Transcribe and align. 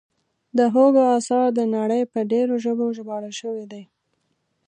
د 0.57 0.59
هوګو 0.73 1.03
اثار 1.17 1.47
د 1.57 1.59
نړۍ 1.75 2.01
په 2.13 2.19
ډېرو 2.31 2.55
ژبو 2.63 2.85
ژباړل 2.97 3.33
شوي 3.41 3.65
دي. 3.71 3.83